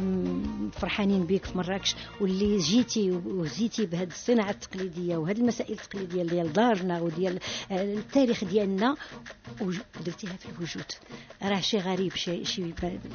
فرحانين 0.72 1.24
بك 1.24 1.46
في 1.46 1.58
مراكش. 1.58 1.96
واللي 2.22 2.58
جيتي 2.58 3.12
وزيتي 3.12 3.86
بهذه 3.86 4.08
الصناعة 4.08 4.50
التقليدية 4.50 5.18
وهذه 5.18 5.38
المسائل 5.38 5.74
التقليدية 5.74 6.24
ديال 6.24 6.54
دارنا 6.54 7.02
وديال 7.02 7.40
التاريخ 7.72 8.44
ديالنا 8.44 8.96
ودرتيها 9.62 10.34
في 10.34 10.50
الوجود. 10.58 10.86
راه 11.44 11.60
شي 11.60 11.78
غريب 11.78 12.16
شي 12.16 12.46
شي 12.46 12.74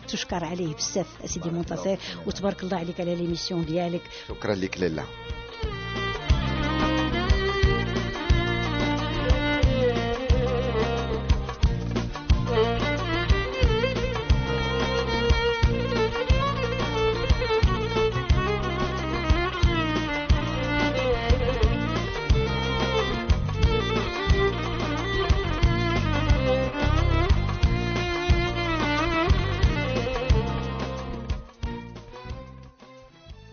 تشكر 0.08 0.44
عليه 0.44 0.74
بزاف 0.74 1.24
اسيدي 1.24 1.50
منتصر. 1.50 1.96
وتبارك 2.26 2.62
الله 2.62 2.76
عليك 2.76 3.00
على 3.00 3.14
l'émission 3.14 3.64
ديالك. 3.64 4.02
شكرا 4.28 4.54
لك 4.54 4.80
لاله 4.80 5.04